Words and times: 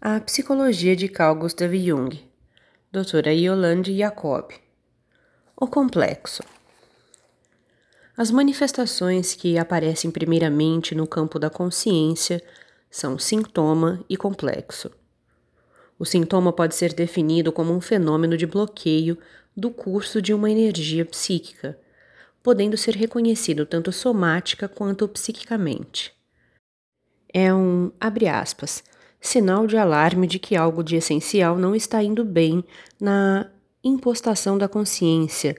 A 0.00 0.20
Psicologia 0.20 0.94
de 0.94 1.08
Carl 1.08 1.34
Gustav 1.34 1.74
Jung, 1.74 2.22
doutora 2.92 3.32
Yolande 3.32 3.96
Jacob. 3.96 4.50
O 5.56 5.66
complexo. 5.66 6.42
As 8.14 8.30
manifestações 8.30 9.34
que 9.34 9.56
aparecem 9.56 10.10
primeiramente 10.10 10.94
no 10.94 11.06
campo 11.06 11.38
da 11.38 11.48
consciência 11.48 12.42
são 12.90 13.18
sintoma 13.18 14.04
e 14.06 14.14
complexo. 14.14 14.90
O 15.98 16.04
sintoma 16.04 16.52
pode 16.52 16.74
ser 16.74 16.92
definido 16.92 17.50
como 17.50 17.72
um 17.72 17.80
fenômeno 17.80 18.36
de 18.36 18.46
bloqueio 18.46 19.16
do 19.56 19.70
curso 19.70 20.20
de 20.20 20.34
uma 20.34 20.50
energia 20.50 21.06
psíquica, 21.06 21.78
podendo 22.42 22.76
ser 22.76 22.94
reconhecido 22.94 23.64
tanto 23.64 23.90
somática 23.90 24.68
quanto 24.68 25.08
psiquicamente. 25.08 26.12
É 27.32 27.54
um, 27.54 27.90
abre 27.98 28.28
aspas, 28.28 28.84
sinal 29.24 29.66
de 29.66 29.78
alarme 29.78 30.26
de 30.26 30.38
que 30.38 30.54
algo 30.54 30.84
de 30.84 30.96
essencial 30.96 31.56
não 31.56 31.74
está 31.74 32.02
indo 32.02 32.22
bem 32.22 32.62
na 33.00 33.50
impostação 33.82 34.58
da 34.58 34.68
consciência 34.68 35.56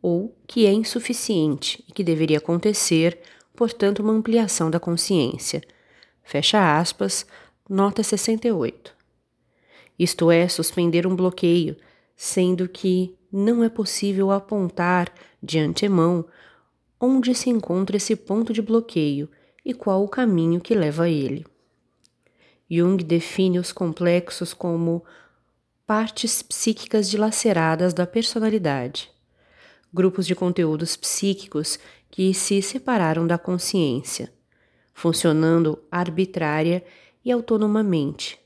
ou 0.00 0.34
que 0.46 0.64
é 0.64 0.72
insuficiente 0.72 1.84
e 1.86 1.92
que 1.92 2.02
deveria 2.02 2.38
acontecer, 2.38 3.20
portanto, 3.54 4.00
uma 4.00 4.12
ampliação 4.12 4.70
da 4.70 4.80
consciência. 4.80 5.62
Fecha 6.22 6.78
aspas, 6.78 7.26
nota 7.68 8.02
68. 8.02 8.94
Isto 9.98 10.30
é, 10.30 10.48
suspender 10.48 11.06
um 11.06 11.14
bloqueio, 11.14 11.76
sendo 12.16 12.66
que 12.66 13.14
não 13.30 13.62
é 13.62 13.68
possível 13.68 14.30
apontar 14.30 15.12
de 15.42 15.58
antemão 15.58 16.24
onde 16.98 17.34
se 17.34 17.50
encontra 17.50 17.98
esse 17.98 18.16
ponto 18.16 18.50
de 18.50 18.62
bloqueio 18.62 19.28
e 19.62 19.74
qual 19.74 20.02
o 20.02 20.08
caminho 20.08 20.58
que 20.58 20.74
leva 20.74 21.04
a 21.04 21.08
ele. 21.10 21.44
Jung 22.74 22.96
define 22.96 23.58
os 23.58 23.72
complexos 23.72 24.52
como 24.52 25.04
partes 25.86 26.42
psíquicas 26.42 27.08
dilaceradas 27.08 27.92
da 27.92 28.06
personalidade, 28.06 29.10
grupos 29.92 30.26
de 30.26 30.34
conteúdos 30.34 30.96
psíquicos 30.96 31.78
que 32.10 32.32
se 32.32 32.62
separaram 32.62 33.26
da 33.26 33.36
consciência, 33.36 34.32
funcionando 34.92 35.78
arbitrária 35.90 36.84
e 37.24 37.30
autonomamente, 37.30 38.38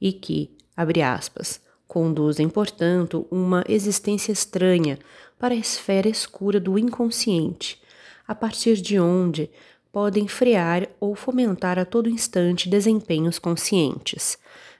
e 0.00 0.12
que, 0.12 0.56
abre 0.76 1.02
aspas, 1.02 1.60
conduzem, 1.86 2.48
portanto, 2.48 3.26
uma 3.30 3.64
existência 3.68 4.32
estranha 4.32 4.98
para 5.38 5.54
a 5.54 5.58
esfera 5.58 6.08
escura 6.08 6.58
do 6.58 6.78
inconsciente, 6.78 7.80
a 8.26 8.34
partir 8.34 8.76
de 8.76 8.98
onde 8.98 9.50
podem 9.94 10.26
frear 10.26 10.88
ou 10.98 11.14
fomentar 11.14 11.78
a 11.78 11.84
todo 11.84 12.10
instante 12.10 12.68
desempenhos 12.68 13.38
conscientes. 13.38 14.36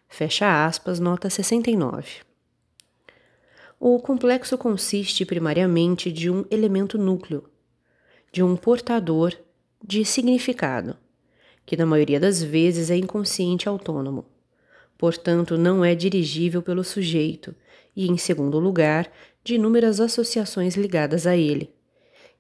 Fecha 0.09 0.67
aspas, 0.67 0.99
nota 0.99 1.31
69. 1.31 2.23
O 3.79 4.01
complexo 4.01 4.59
consiste 4.59 5.25
primariamente 5.25 6.11
de 6.11 6.29
um 6.29 6.45
elemento 6.51 6.99
núcleo, 6.99 7.45
de 8.33 8.43
um 8.43 8.57
portador 8.57 9.33
de 9.81 10.05
significado, 10.05 10.97
que 11.65 11.77
na 11.77 11.87
maioria 11.87 12.19
das 12.19 12.43
vezes 12.43 12.91
é 12.91 12.97
inconsciente 12.97 13.69
autônomo. 13.69 14.25
Portanto, 14.99 15.57
não 15.57 15.85
é 15.85 15.95
dirigível 15.95 16.61
pelo 16.61 16.83
sujeito 16.83 17.55
e, 17.95 18.11
em 18.11 18.17
segundo 18.17 18.59
lugar, 18.59 19.09
de 19.45 19.55
inúmeras 19.55 20.01
associações 20.01 20.75
ligadas 20.75 21.25
a 21.25 21.37
ele 21.37 21.73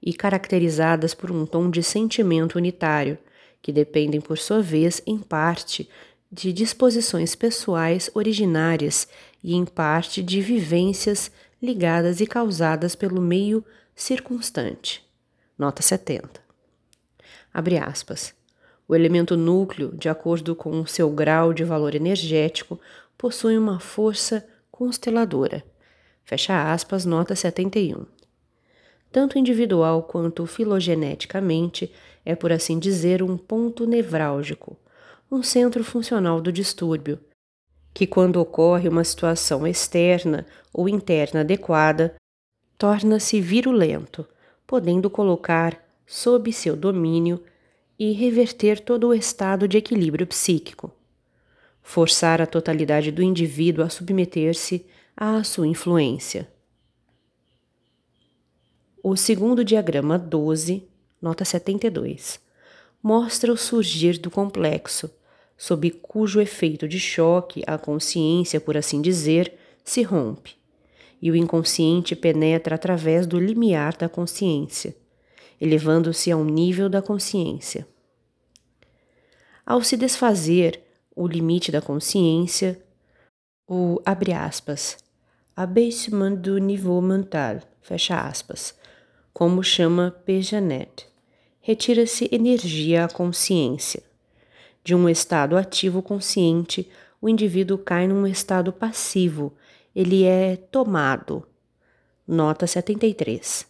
e 0.05 0.13
caracterizadas 0.13 1.15
por 1.15 1.31
um 1.31 1.47
tom 1.47 1.71
de 1.71 1.83
sentimento 1.83 2.57
unitário, 2.57 3.17
que 3.63 3.73
dependem, 3.73 4.21
por 4.21 4.37
sua 4.37 4.61
vez, 4.61 5.01
em 5.07 5.19
parte, 5.19 5.89
de 6.31 6.53
disposições 6.53 7.35
pessoais 7.35 8.11
originárias 8.13 9.09
e, 9.43 9.55
em 9.55 9.65
parte, 9.65 10.23
de 10.23 10.43
vivências 10.43 11.31
ligadas 11.63 12.21
e 12.21 12.27
causadas 12.27 12.95
pelo 12.95 13.19
meio 13.19 13.65
circunstante. 13.97 15.03
Nota 15.57 15.81
70. 15.81 16.29
Abre 17.53 17.79
aspas. 17.79 18.35
O 18.87 18.95
elemento 18.95 19.39
núcleo, 19.39 19.97
de 19.97 20.11
acordo 20.11 20.55
com 20.55 20.85
seu 20.85 21.09
grau 21.09 21.55
de 21.55 21.65
valor 21.65 21.95
energético, 21.95 22.79
possui 23.17 23.57
uma 23.57 23.81
força 23.81 24.47
consteladora. 24.71 25.65
Fecha 26.27 26.71
aspas, 26.71 27.07
nota 27.07 27.35
71 27.35 28.05
tanto 29.15 29.39
individual 29.39 30.03
quanto 30.03 30.45
filogeneticamente, 30.45 31.89
é, 32.25 32.35
por 32.35 32.51
assim 32.51 32.81
dizer, 32.81 33.23
um 33.23 33.37
ponto 33.37 33.87
nevrálgico, 33.87 34.77
um 35.31 35.41
centro 35.41 35.85
funcional 35.85 36.41
do 36.41 36.51
distúrbio, 36.51 37.21
que, 37.95 38.09
quando 38.09 38.41
ocorre 38.41 38.89
uma 38.89 39.05
situação 39.05 39.65
externa 39.65 40.45
ou 40.73 40.89
interna 40.89 41.43
adequada, 41.43 42.17
torna-se 42.77 43.41
virulento, 43.41 44.27
podendo 44.67 45.09
colocar 45.09 45.81
sob 46.05 46.53
seu 46.53 46.75
domínio 46.75 47.41
e 47.97 48.11
reverter 48.11 48.81
todo 48.81 49.07
o 49.07 49.15
estado 49.15 49.69
de 49.69 49.79
equilíbrio 49.79 50.27
psíquico, 50.27 50.91
forçar 51.85 52.43
a 52.43 52.47
totalidade 52.47 53.13
do 53.13 53.23
indivíduo 53.23 53.85
a 53.85 53.89
submeter-se 53.89 54.85
à 55.17 55.45
sua 55.45 55.69
influência. 55.69 56.53
O 59.07 59.19
segundo 59.19 59.63
diagrama 59.63 60.19
12, 60.19 60.89
nota 61.21 61.45
72, 61.45 62.41
mostra 63.03 63.53
o 63.53 63.57
surgir 63.57 64.17
do 64.17 64.31
complexo, 64.31 65.11
sob 65.59 65.91
cujo 65.91 66.41
efeito 66.41 66.89
de 66.89 66.99
choque 66.99 67.63
a 67.67 67.77
consciência, 67.77 68.59
por 68.59 68.79
assim 68.79 69.03
dizer, 69.03 69.59
se 69.85 70.01
rompe, 70.03 70.57
e 71.21 71.31
o 71.31 71.37
inconsciente 71.37 72.17
penetra 72.17 72.77
através 72.77 73.27
do 73.27 73.39
limiar 73.39 73.95
da 73.95 74.09
consciência, 74.09 74.97
elevando-se 75.61 76.33
ao 76.33 76.43
nível 76.43 76.89
da 76.89 77.03
consciência. 77.03 77.87
Ao 79.67 79.83
se 79.83 79.99
desfazer 79.99 80.81
o 81.15 81.27
limite 81.27 81.71
da 81.71 81.83
consciência, 81.83 82.83
o 83.69 84.01
abre 84.03 84.33
aspas, 84.33 84.97
do 86.41 86.57
niveau 86.57 87.03
mental, 87.03 87.61
fecha 87.83 88.19
aspas, 88.19 88.75
como 89.35 89.65
chama 89.65 90.15
Pejanet. 90.25 91.09
Retira-se 91.61 92.29
energia 92.31 93.05
à 93.05 93.09
consciência. 93.09 94.01
De 94.85 94.95
um 94.95 95.09
estado 95.09 95.57
ativo 95.57 96.01
consciente, 96.01 96.89
o 97.21 97.29
indivíduo 97.29 97.77
cai 97.77 98.07
num 98.07 98.29
estado 98.29 98.73
passivo, 98.73 99.53
ele 99.95 100.23
é 100.23 100.55
tomado. 100.55 101.45
Nota 102.29 102.65
73. 102.65 103.67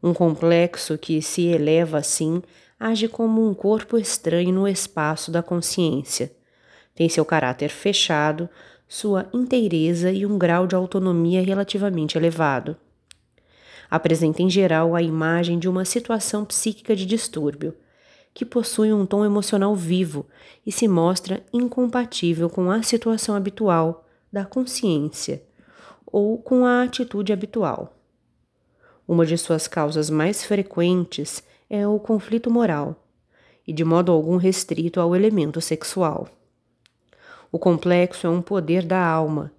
Um 0.00 0.14
complexo 0.14 0.96
que 0.96 1.20
se 1.20 1.46
eleva 1.46 1.98
assim 1.98 2.40
age 2.78 3.08
como 3.08 3.44
um 3.44 3.54
corpo 3.54 3.98
estranho 3.98 4.52
no 4.52 4.68
espaço 4.68 5.32
da 5.32 5.42
consciência. 5.42 6.30
Tem 6.94 7.08
seu 7.08 7.24
caráter 7.24 7.70
fechado, 7.70 8.48
sua 8.86 9.28
inteireza 9.34 10.12
e 10.12 10.24
um 10.24 10.38
grau 10.38 10.64
de 10.64 10.76
autonomia 10.76 11.42
relativamente 11.42 12.16
elevado 12.16 12.76
apresenta 13.90 14.42
em 14.42 14.50
geral 14.50 14.94
a 14.94 15.02
imagem 15.02 15.58
de 15.58 15.68
uma 15.68 15.84
situação 15.84 16.44
psíquica 16.44 16.94
de 16.94 17.06
distúrbio, 17.06 17.74
que 18.34 18.44
possui 18.44 18.92
um 18.92 19.06
tom 19.06 19.24
emocional 19.24 19.74
vivo 19.74 20.26
e 20.64 20.70
se 20.70 20.86
mostra 20.86 21.42
incompatível 21.52 22.50
com 22.50 22.70
a 22.70 22.82
situação 22.82 23.34
habitual 23.34 24.06
da 24.32 24.44
consciência 24.44 25.42
ou 26.04 26.38
com 26.38 26.66
a 26.66 26.82
atitude 26.82 27.32
habitual. 27.32 27.94
Uma 29.08 29.24
de 29.24 29.38
suas 29.38 29.66
causas 29.66 30.10
mais 30.10 30.44
frequentes 30.44 31.42
é 31.70 31.86
o 31.86 31.98
conflito 31.98 32.50
moral, 32.50 33.06
e 33.66 33.72
de 33.72 33.84
modo 33.84 34.12
algum 34.12 34.36
restrito 34.36 35.00
ao 35.00 35.16
elemento 35.16 35.60
sexual. 35.60 36.28
O 37.50 37.58
complexo 37.58 38.26
é 38.26 38.30
um 38.30 38.42
poder 38.42 38.84
da 38.84 39.04
alma 39.04 39.52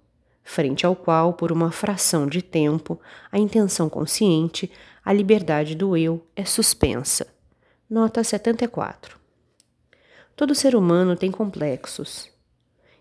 frente 0.48 0.86
ao 0.86 0.96
qual, 0.96 1.34
por 1.34 1.52
uma 1.52 1.70
fração 1.70 2.26
de 2.26 2.40
tempo, 2.40 2.98
a 3.30 3.38
intenção 3.38 3.86
consciente, 3.88 4.70
a 5.04 5.12
liberdade 5.12 5.74
do 5.74 5.94
eu 5.94 6.24
é 6.34 6.42
suspensa. 6.42 7.26
Nota 7.88 8.24
74. 8.24 9.18
Todo 10.34 10.54
ser 10.54 10.74
humano 10.74 11.14
tem 11.14 11.30
complexos. 11.30 12.30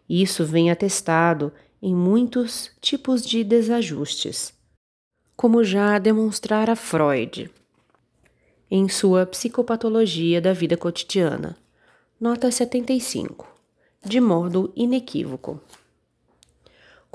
Isso 0.10 0.46
vem 0.46 0.70
atestado 0.70 1.54
em 1.82 1.96
muitos 1.96 2.70
tipos 2.82 3.26
de 3.26 3.46
desajustes, 3.46 4.54
como 5.36 5.64
já 5.64 5.98
demonstrara 6.00 6.76
Freud 6.76 7.50
em 8.70 8.90
sua 8.90 9.26
Psicopatologia 9.26 10.42
da 10.42 10.52
Vida 10.52 10.76
Cotidiana. 10.76 11.56
Nota 12.20 12.52
75. 12.52 13.48
De 14.06 14.20
modo 14.20 14.74
inequívoco. 14.76 15.62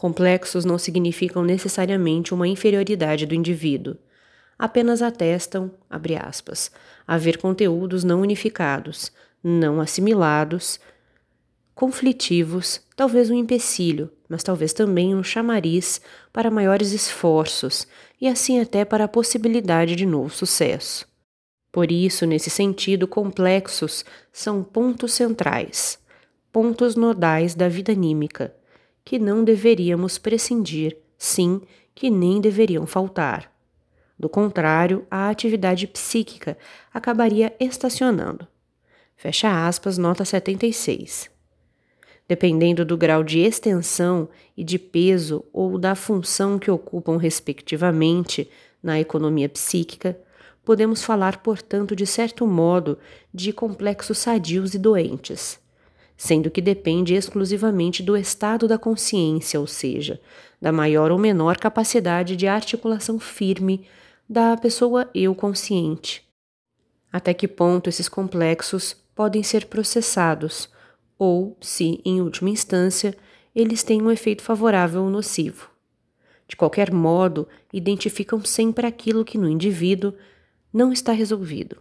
Complexos 0.02 0.64
não 0.64 0.78
significam 0.78 1.44
necessariamente 1.44 2.34
uma 2.34 2.48
inferioridade 2.48 3.24
do 3.24 3.36
indivíduo. 3.36 3.94
Apenas 4.58 5.00
atestam, 5.00 5.70
abre 5.88 6.16
aspas, 6.16 6.72
haver 7.06 7.38
conteúdos 7.38 8.02
não 8.02 8.20
unificados, 8.20 9.12
não 9.44 9.80
assimilados, 9.80 10.80
conflitivos, 11.72 12.80
talvez 12.96 13.30
um 13.30 13.36
empecilho, 13.36 14.10
mas 14.28 14.42
talvez 14.42 14.72
também 14.72 15.14
um 15.14 15.22
chamariz 15.22 16.00
para 16.32 16.50
maiores 16.50 16.90
esforços 16.90 17.86
e 18.20 18.26
assim 18.26 18.58
até 18.58 18.84
para 18.84 19.04
a 19.04 19.08
possibilidade 19.08 19.94
de 19.94 20.04
novo 20.04 20.34
sucesso. 20.34 21.06
Por 21.70 21.92
isso, 21.92 22.26
nesse 22.26 22.50
sentido, 22.50 23.06
complexos 23.06 24.04
são 24.32 24.64
pontos 24.64 25.12
centrais, 25.12 25.96
pontos 26.50 26.96
nodais 26.96 27.54
da 27.54 27.68
vida 27.68 27.92
anímica, 27.92 28.52
que 29.04 29.18
não 29.18 29.44
deveríamos 29.44 30.18
prescindir, 30.18 30.96
sim, 31.18 31.60
que 31.94 32.10
nem 32.10 32.40
deveriam 32.40 32.86
faltar. 32.86 33.52
Do 34.18 34.28
contrário, 34.28 35.06
a 35.10 35.28
atividade 35.28 35.86
psíquica 35.86 36.56
acabaria 36.92 37.54
estacionando. 37.58 38.46
Fecha 39.16 39.66
aspas, 39.66 39.98
nota 39.98 40.24
76. 40.24 41.30
Dependendo 42.28 42.84
do 42.84 42.96
grau 42.96 43.22
de 43.22 43.40
extensão 43.40 44.28
e 44.56 44.64
de 44.64 44.78
peso 44.78 45.44
ou 45.52 45.78
da 45.78 45.94
função 45.94 46.58
que 46.58 46.70
ocupam 46.70 47.16
respectivamente 47.16 48.48
na 48.82 48.98
economia 49.00 49.48
psíquica, 49.48 50.18
podemos 50.64 51.02
falar, 51.02 51.42
portanto, 51.42 51.94
de 51.94 52.06
certo 52.06 52.46
modo, 52.46 52.98
de 53.34 53.52
complexos 53.52 54.18
sadios 54.18 54.74
e 54.74 54.78
doentes, 54.78 55.60
sendo 56.16 56.50
que 56.50 56.60
depende 56.60 57.14
exclusivamente 57.14 58.02
do 58.02 58.16
estado 58.16 58.68
da 58.68 58.78
consciência, 58.78 59.58
ou 59.58 59.66
seja, 59.66 60.20
da 60.60 60.70
maior 60.70 61.10
ou 61.10 61.18
menor 61.18 61.56
capacidade 61.56 62.36
de 62.36 62.46
articulação 62.46 63.18
firme 63.18 63.86
da 64.28 64.56
pessoa 64.56 65.10
eu 65.14 65.34
consciente. 65.34 66.22
Até 67.12 67.34
que 67.34 67.48
ponto 67.48 67.88
esses 67.88 68.08
complexos 68.08 68.96
podem 69.14 69.42
ser 69.42 69.66
processados, 69.66 70.70
ou 71.18 71.56
se, 71.60 72.00
em 72.04 72.20
última 72.20 72.50
instância, 72.50 73.14
eles 73.54 73.82
têm 73.82 74.02
um 74.02 74.10
efeito 74.10 74.42
favorável 74.42 75.02
ou 75.02 75.10
nocivo. 75.10 75.68
De 76.48 76.56
qualquer 76.56 76.92
modo, 76.92 77.46
identificam 77.72 78.44
sempre 78.44 78.86
aquilo 78.86 79.24
que 79.24 79.38
no 79.38 79.48
indivíduo 79.48 80.14
não 80.72 80.92
está 80.92 81.12
resolvido. 81.12 81.76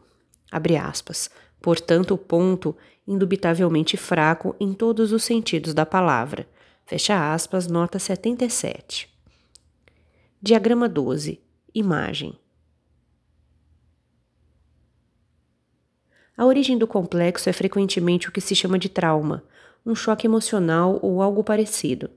Abre 0.51 0.75
aspas. 0.75 1.29
Portanto, 1.61 2.13
o 2.13 2.17
ponto 2.17 2.75
indubitavelmente 3.11 3.97
fraco 3.97 4.55
em 4.57 4.73
todos 4.73 5.11
os 5.11 5.23
sentidos 5.23 5.73
da 5.73 5.85
palavra. 5.85 6.47
Fecha 6.85 7.33
aspas, 7.33 7.67
nota 7.67 7.99
77. 7.99 9.09
Diagrama 10.41 10.87
12. 10.87 11.41
Imagem. 11.75 12.39
A 16.37 16.45
origem 16.45 16.77
do 16.77 16.87
complexo 16.87 17.49
é 17.49 17.53
frequentemente 17.53 18.29
o 18.29 18.31
que 18.31 18.41
se 18.41 18.55
chama 18.55 18.79
de 18.79 18.87
trauma, 18.87 19.43
um 19.85 19.93
choque 19.93 20.25
emocional 20.25 20.97
ou 21.01 21.21
algo 21.21 21.43
parecido, 21.43 22.09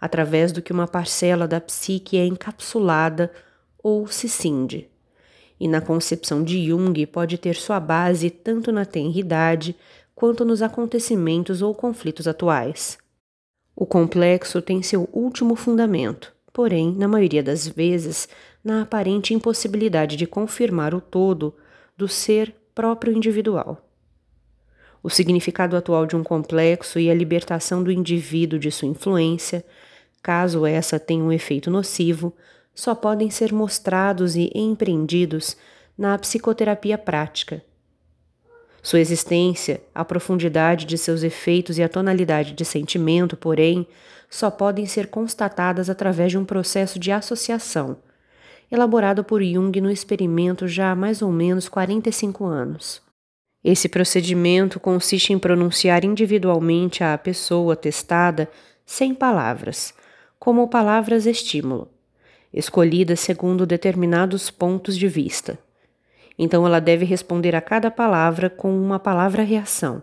através 0.00 0.52
do 0.52 0.62
que 0.62 0.72
uma 0.72 0.86
parcela 0.86 1.48
da 1.48 1.60
psique 1.60 2.16
é 2.16 2.24
encapsulada 2.24 3.30
ou 3.82 4.06
se 4.06 4.28
cinde 4.28 4.88
e 5.62 5.68
na 5.68 5.80
concepção 5.80 6.42
de 6.42 6.66
Jung 6.66 7.06
pode 7.06 7.38
ter 7.38 7.54
sua 7.54 7.78
base 7.78 8.28
tanto 8.30 8.72
na 8.72 8.84
tenridade 8.84 9.76
quanto 10.14 10.44
nos 10.44 10.62
acontecimentos 10.62 11.62
ou 11.62 11.74
conflitos 11.74 12.28
atuais. 12.28 12.98
O 13.74 13.86
complexo 13.86 14.60
tem 14.60 14.82
seu 14.82 15.08
último 15.12 15.56
fundamento, 15.56 16.32
porém, 16.52 16.94
na 16.94 17.08
maioria 17.08 17.42
das 17.42 17.66
vezes, 17.66 18.28
na 18.62 18.82
aparente 18.82 19.34
impossibilidade 19.34 20.16
de 20.16 20.26
confirmar 20.26 20.94
o 20.94 21.00
todo 21.00 21.54
do 21.96 22.06
ser 22.06 22.54
próprio 22.74 23.12
individual. 23.12 23.88
O 25.02 25.10
significado 25.10 25.76
atual 25.76 26.06
de 26.06 26.14
um 26.14 26.22
complexo 26.22 26.98
e 26.98 27.10
a 27.10 27.14
libertação 27.14 27.82
do 27.82 27.90
indivíduo 27.90 28.58
de 28.58 28.70
sua 28.70 28.88
influência, 28.88 29.64
caso 30.22 30.64
essa 30.64 31.00
tenha 31.00 31.24
um 31.24 31.32
efeito 31.32 31.70
nocivo, 31.70 32.32
só 32.74 32.94
podem 32.94 33.28
ser 33.28 33.52
mostrados 33.52 34.36
e 34.36 34.50
empreendidos 34.54 35.56
na 35.98 36.16
psicoterapia 36.16 36.96
prática. 36.96 37.62
Sua 38.82 38.98
existência, 38.98 39.80
a 39.94 40.04
profundidade 40.04 40.84
de 40.84 40.98
seus 40.98 41.22
efeitos 41.22 41.78
e 41.78 41.84
a 41.84 41.88
tonalidade 41.88 42.52
de 42.52 42.64
sentimento, 42.64 43.36
porém, 43.36 43.86
só 44.28 44.50
podem 44.50 44.86
ser 44.86 45.06
constatadas 45.06 45.88
através 45.88 46.32
de 46.32 46.38
um 46.38 46.44
processo 46.44 46.98
de 46.98 47.12
associação, 47.12 47.96
elaborado 48.70 49.22
por 49.22 49.40
Jung 49.40 49.80
no 49.80 49.90
experimento 49.90 50.66
já 50.66 50.90
há 50.90 50.96
mais 50.96 51.22
ou 51.22 51.30
menos 51.30 51.68
45 51.68 52.44
anos. 52.44 53.00
Esse 53.62 53.88
procedimento 53.88 54.80
consiste 54.80 55.32
em 55.32 55.38
pronunciar 55.38 56.04
individualmente 56.04 57.04
à 57.04 57.16
pessoa 57.16 57.76
testada 57.76 58.50
sem 58.84 59.14
palavras, 59.14 59.94
como 60.40 60.66
palavras 60.66 61.24
estímulo, 61.24 61.88
escolhidas 62.52 63.20
segundo 63.20 63.64
determinados 63.64 64.50
pontos 64.50 64.98
de 64.98 65.06
vista. 65.06 65.56
Então 66.38 66.66
ela 66.66 66.80
deve 66.80 67.04
responder 67.04 67.54
a 67.54 67.60
cada 67.60 67.90
palavra 67.90 68.48
com 68.48 68.74
uma 68.74 68.98
palavra-reação, 68.98 70.02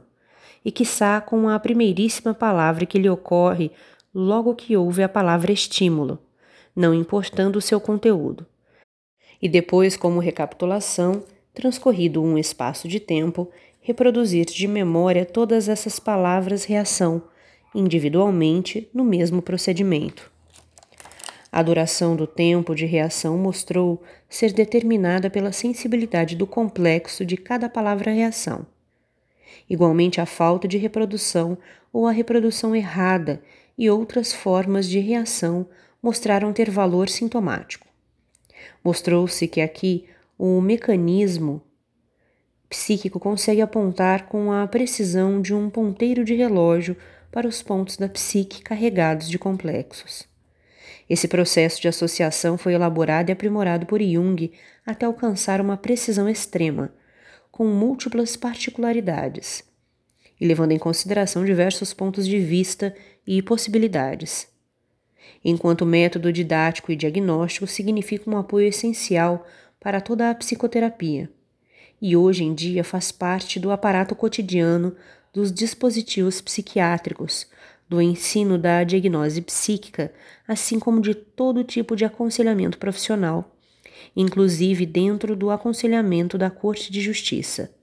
e 0.64 0.72
quiçá 0.72 1.20
com 1.22 1.50
a 1.50 1.60
primeiríssima 1.60 2.34
palavra 2.34 2.86
que 2.86 3.00
lhe 3.00 3.10
ocorre 3.10 3.72
logo 4.14 4.56
que 4.56 4.76
ouve 4.76 5.04
a 5.04 5.10
palavra 5.10 5.52
estímulo, 5.52 6.20
não 6.76 6.94
importando 6.94 7.60
o 7.60 7.62
seu 7.62 7.80
conteúdo. 7.80 8.46
E 9.42 9.48
depois, 9.48 9.96
como 9.96 10.20
recapitulação, 10.20 11.24
transcorrido 11.54 12.22
um 12.22 12.38
espaço 12.38 12.88
de 12.88 13.00
tempo, 13.00 13.50
reproduzir 13.82 14.46
de 14.46 14.68
memória 14.68 15.26
todas 15.26 15.70
essas 15.70 16.00
palavras-reação, 16.00 17.22
individualmente, 17.74 18.90
no 18.94 19.04
mesmo 19.04 19.42
procedimento. 19.42 20.32
A 21.52 21.64
duração 21.64 22.16
do 22.16 22.28
tempo 22.28 22.76
de 22.76 22.86
reação 22.86 23.38
mostrou 23.38 24.04
ser 24.30 24.54
determinada 24.54 25.30
pela 25.30 25.52
sensibilidade 25.52 26.36
do 26.36 26.46
complexo 26.46 27.26
de 27.26 27.36
cada 27.36 27.68
palavra-reação. 27.68 28.68
Igualmente, 29.68 30.22
a 30.22 30.26
falta 30.26 30.68
de 30.68 30.78
reprodução 30.78 31.58
ou 31.92 32.06
a 32.06 32.12
reprodução 32.12 32.76
errada 32.76 33.42
e 33.76 33.90
outras 33.90 34.32
formas 34.32 34.88
de 34.88 35.00
reação 35.00 35.68
mostraram 36.02 36.54
ter 36.54 36.70
valor 36.70 37.10
sintomático. 37.10 37.88
Mostrou-se 38.84 39.48
que 39.48 39.62
aqui 39.62 40.06
o 40.38 40.62
mecanismo 40.62 41.62
psíquico 42.70 43.20
consegue 43.20 43.62
apontar 43.62 44.28
com 44.28 44.52
a 44.52 44.68
precisão 44.68 45.42
de 45.42 45.54
um 45.56 45.70
ponteiro 45.70 46.24
de 46.24 46.36
relógio 46.36 46.96
para 47.32 47.48
os 47.48 47.64
pontos 47.64 47.98
da 47.98 48.08
psique 48.08 48.62
carregados 48.62 49.28
de 49.28 49.40
complexos. 49.40 50.29
Esse 51.10 51.28
processo 51.28 51.82
de 51.82 51.88
associação 51.88 52.58
foi 52.58 52.74
elaborado 52.74 53.30
e 53.30 53.32
aprimorado 53.32 53.86
por 53.86 54.00
Jung 54.02 54.52
até 54.86 55.06
alcançar 55.06 55.60
uma 55.60 55.76
precisão 55.76 56.30
extrema, 56.30 56.94
com 57.52 57.66
múltiplas 57.66 58.38
particularidades, 58.38 59.64
e 60.40 60.46
levando 60.46 60.72
em 60.72 60.78
consideração 60.78 61.44
diversos 61.44 61.94
pontos 61.94 62.28
de 62.28 62.40
vista 62.40 62.96
e 63.26 63.42
possibilidades. 63.42 64.48
Enquanto 65.44 65.86
método 65.86 66.32
didático 66.32 66.92
e 66.92 66.96
diagnóstico 66.96 67.66
significa 67.66 68.30
um 68.30 68.38
apoio 68.38 68.68
essencial 68.68 69.48
para 69.80 70.00
toda 70.00 70.30
a 70.30 70.36
psicoterapia, 70.36 71.30
e 72.02 72.16
hoje 72.16 72.44
em 72.44 72.54
dia 72.54 72.84
faz 72.84 73.12
parte 73.12 73.60
do 73.60 73.72
aparato 73.72 74.16
cotidiano 74.16 74.96
dos 75.34 75.52
dispositivos 75.52 76.40
psiquiátricos, 76.40 77.48
do 77.90 78.00
ensino 78.00 78.58
da 78.58 78.84
diagnose 78.84 79.42
psíquica, 79.42 80.14
assim 80.48 80.80
como 80.80 81.02
de 81.02 81.16
todo 81.16 81.64
tipo 81.64 81.96
de 81.96 82.06
aconselhamento 82.06 82.78
profissional, 82.78 83.56
inclusive 84.16 84.86
dentro 84.86 85.36
do 85.36 85.50
aconselhamento 85.50 86.38
da 86.38 86.52
Corte 86.52 86.92
de 86.92 87.02
Justiça. 87.02 87.74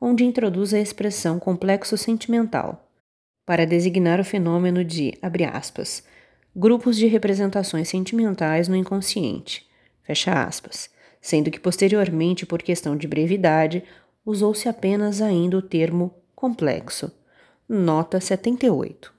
onde 0.00 0.24
introduz 0.24 0.74
a 0.74 0.80
expressão 0.80 1.38
complexo 1.38 1.96
sentimental, 1.96 2.90
para 3.46 3.64
designar 3.64 4.18
o 4.18 4.24
fenômeno 4.24 4.82
de, 4.82 5.14
abre 5.22 5.44
aspas, 5.44 6.02
grupos 6.54 6.96
de 6.96 7.06
representações 7.06 7.88
sentimentais 7.88 8.68
no 8.68 8.76
inconsciente, 8.76 9.66
fecha 10.02 10.44
aspas, 10.44 10.90
sendo 11.20 11.50
que 11.50 11.58
posteriormente, 11.58 12.44
por 12.44 12.62
questão 12.62 12.96
de 12.96 13.08
brevidade, 13.08 13.82
usou-se 14.24 14.68
apenas 14.68 15.20
ainda 15.22 15.56
o 15.56 15.62
termo 15.62 16.14
complexo. 16.34 17.10
Nota 17.68 18.20
78. 18.20 19.13